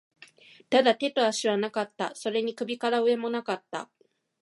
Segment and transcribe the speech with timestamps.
[0.71, 2.15] ただ、手と足はなかった。
[2.15, 3.87] それに首から上も無かった。